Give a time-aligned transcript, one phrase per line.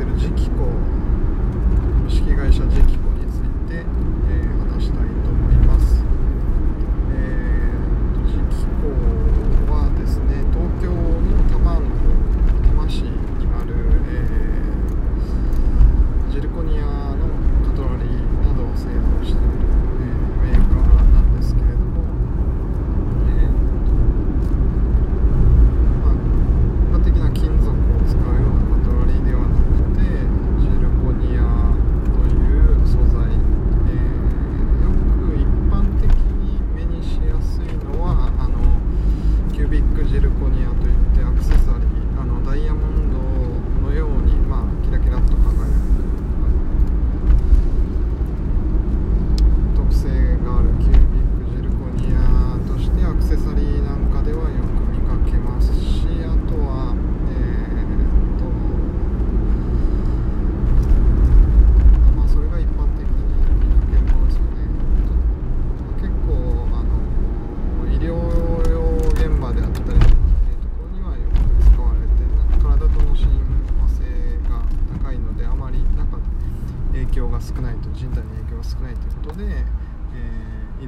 [0.00, 0.64] ってる次期校
[1.92, 5.29] 株式会社次期庫について、えー、話したいと思います。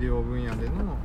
[0.03, 0.97] 療分野での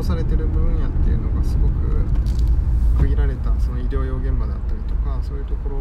[0.00, 2.06] 用されてる分野っていうのがすごく
[3.04, 5.76] 限られたその医療用現場だったりとかそういうところ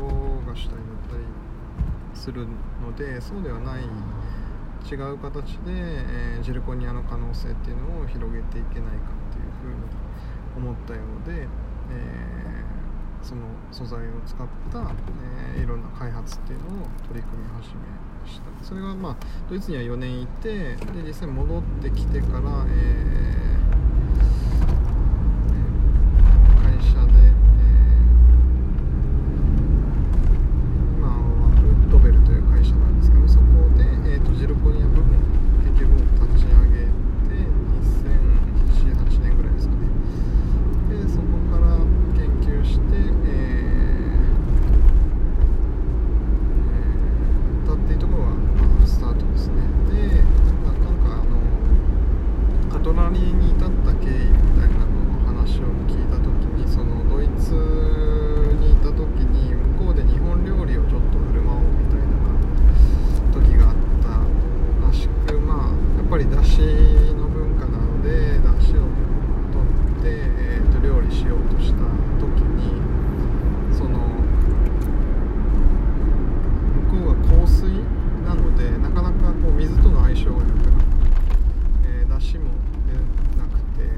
[0.46, 1.24] が主体だったり
[2.14, 2.46] する
[2.84, 3.84] のでそうではない
[4.92, 14.92] 違う形で、えー、ジルコニアの可能性っていうのを広げていけないかっていうふうに思ったようで、えー、その素材を使った、
[15.56, 17.82] えー、いろんな開発っていうのを取り組み始め
[18.22, 18.66] ました。
[18.66, 19.16] それがまあ
[19.50, 23.59] ドイツには4年いてで実際戻ってきてから、えー
[82.20, 82.50] 足も
[82.86, 83.90] 出なくて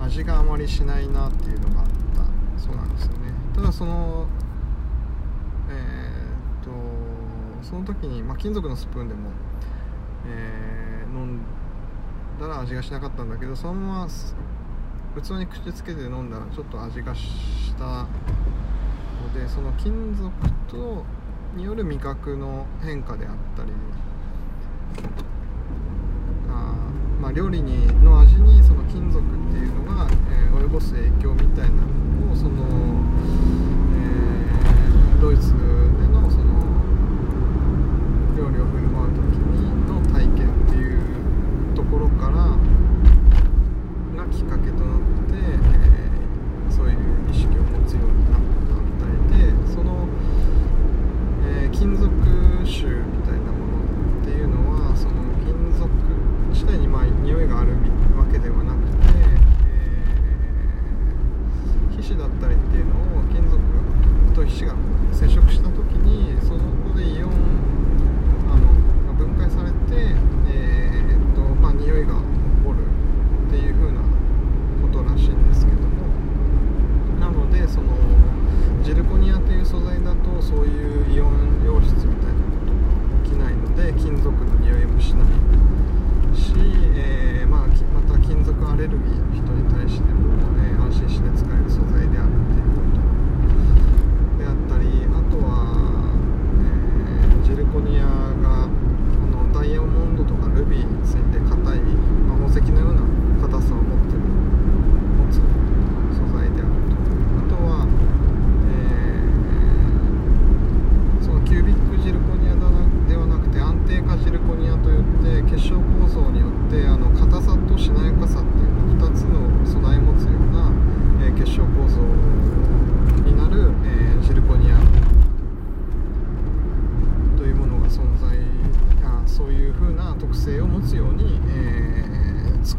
[0.00, 1.86] 味があまりしないなっていうのがあっ
[2.56, 3.32] たそうなんですよね。
[3.54, 4.26] ただその
[5.68, 6.70] えー、っと
[7.62, 9.30] その時に、まあ、金属のスプーンでも、
[10.26, 11.40] えー、飲ん
[12.40, 14.08] だら味がしなかったんだけどそのまま
[15.22, 18.08] 器に口つけて飲んだらちょっと味がしたの
[19.34, 20.32] でその金属
[20.68, 21.04] と
[21.54, 23.70] による味覚の変化であったり
[27.24, 31.80] まあ、料理にの味にその金属っていうのが、えー、及ぼす影響みたいな
[32.20, 32.68] のをその、
[33.96, 35.58] えー、ドイツで
[36.12, 36.52] のその
[38.36, 38.83] 料理を踏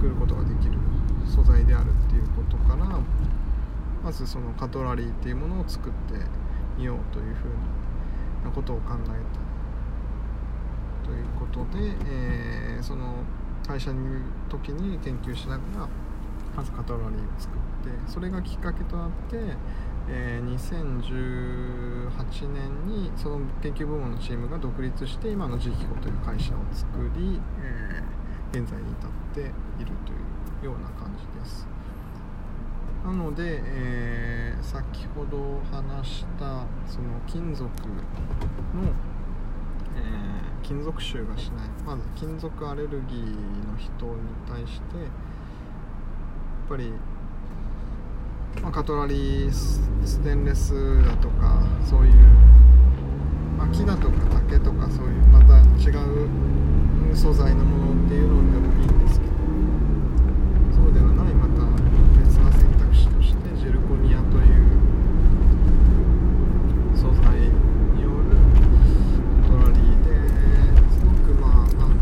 [0.06, 0.78] 作ることができる
[1.26, 2.86] 素材であるっていうことから
[4.04, 6.14] まずそのカトラリーっていうものを作って
[6.78, 9.08] みようというふうなことを考え
[11.04, 13.16] たということで、えー、その
[13.68, 15.90] 会社にいる時に研究しながら
[16.56, 19.40] まずカトラリーを作ってそれがきっかけとなって、
[20.08, 20.56] えー、
[22.12, 28.25] 2018年にその研究部門のチームが独立して今のジキコという会社を作り、えー
[28.56, 30.16] 現在に至っているとい
[30.62, 31.68] うような感じです。
[33.04, 38.94] なので、えー、先ほど話したその金属の、
[39.98, 40.02] え
[40.64, 41.70] 金属臭がしない。
[41.86, 43.26] まず金属アレルギー
[43.68, 45.08] の人に対してやっ
[46.70, 46.94] ぱり
[48.62, 49.82] まあ、カトラリース
[50.22, 50.74] テンレス
[51.04, 52.14] だとかそういう、
[53.58, 56.30] まあ、木だとか竹とかそういうまた違う
[57.16, 59.32] 素材のものっていうのでもいいんですけど
[60.76, 61.66] そうではないまた
[62.20, 64.46] 別な選択肢としてジェルコニアという
[66.96, 67.40] 素材
[67.96, 68.36] による
[69.42, 70.12] カトラリーで
[70.92, 71.96] すごくまああのな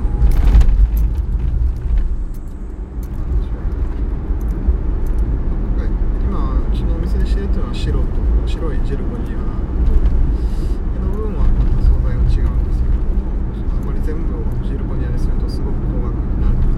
[3.22, 3.64] んでしょう
[5.62, 5.88] 今回
[6.28, 8.06] 今うちのお店でしてるというのは白と
[8.48, 9.38] 白いジェルコニア
[9.88, 13.32] と絵の部分はまた素材が違うんですけれども
[13.72, 16.74] あんまり全部をジェルコニアにするとすごく高額になるという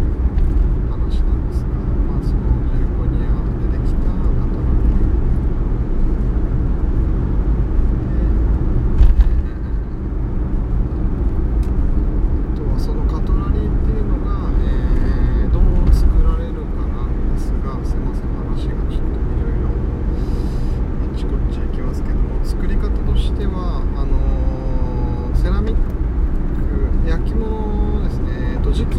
[0.91, 1.69] 話なんですが、
[2.05, 3.29] まあ、そのジェルコニア
[3.71, 5.05] でできたカトラリー
[8.09, 9.75] で、えー
[12.53, 15.63] あとはそのカトラリーっていうのが、えーどう
[15.93, 25.81] 作られるかなんですがすいません話がちょっといろいろあっちこっち行きますけども作り方としてはあのーセラミック
[27.09, 28.95] 焼き物ですねえっと磁器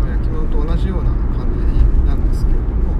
[0.00, 1.58] の焼き物と同じような感じ
[2.06, 2.94] なんですけれども、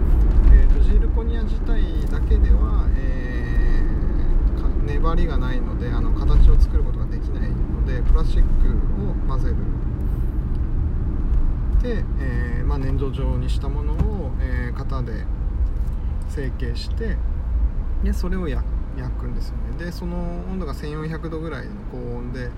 [0.53, 1.81] えーとジールコニア自体
[2.11, 8.49] だけでは、えーか粘りがないのであの形を作ることができないのでプラスチック
[9.09, 9.57] を混ぜる
[11.83, 15.25] で、えーまあ、粘土状にしたものを、えー型で
[16.29, 17.17] 成形して
[18.03, 18.65] でそれを焼
[19.21, 19.85] くんですよね。
[19.85, 20.17] でその
[20.51, 22.51] 温度が1400度ぐらいの高温で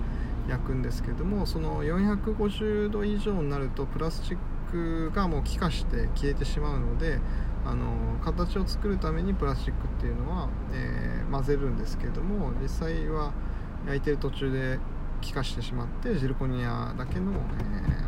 [0.47, 4.37] 焼くんですけどもその450度以上になるとプラスチッ
[4.71, 7.19] クがもう気化して消えてしまうので
[7.65, 7.85] あの
[8.23, 13.33] 形を作るためにプラスチックっていうのは、えー混ぜるんですけども実際は
[13.87, 14.79] 焼いてる途中で
[15.21, 17.35] 気化してしまってジルコニアだけの、え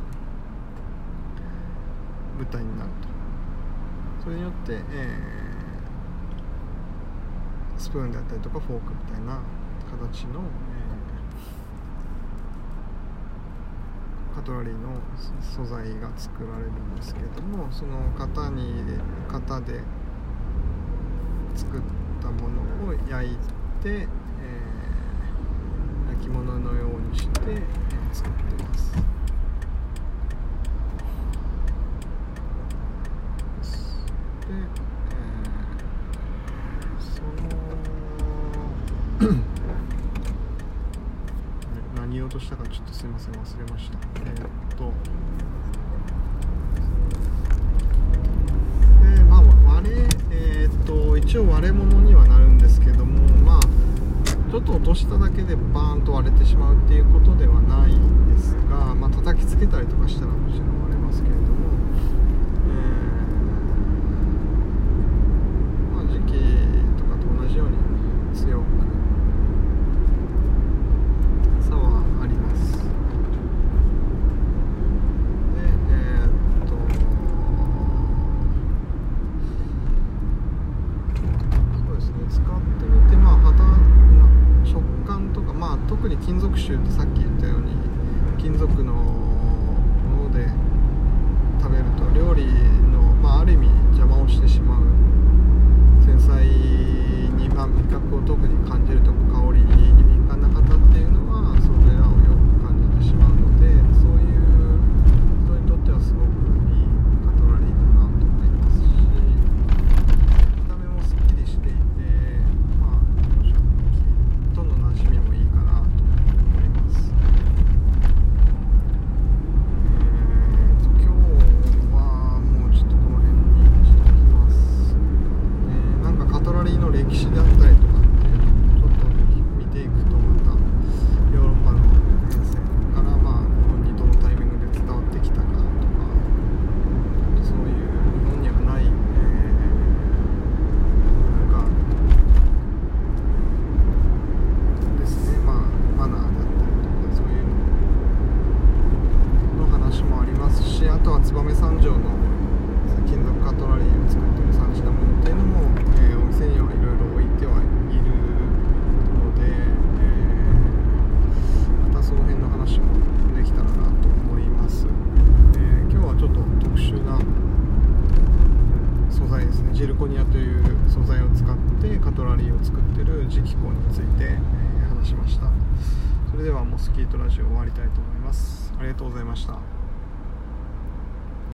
[0.03, 0.06] ー
[2.37, 3.07] 物体になると
[4.23, 5.37] それによって、えー
[7.79, 9.39] スプーンであったりとかフォークみたいな
[9.91, 14.99] 形の、えーカトラリーの
[15.41, 19.81] 素材が作られるんですけれどもその型に入れ型で
[21.55, 21.81] 作っ
[22.21, 23.35] たものを焼い
[23.81, 24.07] て、えー
[26.11, 27.61] 焼き物のようにして、えー
[28.13, 28.91] 作ってます。
[28.93, 28.99] で、
[34.49, 34.67] えー
[36.99, 37.29] その
[41.95, 43.99] 何言おうとしたかちょっとすいません忘れました。
[44.25, 44.91] えーっと。
[49.15, 49.43] でまあ
[49.75, 49.97] 割れ
[50.31, 53.61] えーっと一応割れ物にはなるんですけどもまあ
[54.51, 61.47] ちょっと落としただけでバーンと割れてしまうっていうことではないんですが、まあ叩きつけたりとかしたらもちろん割れますけれども、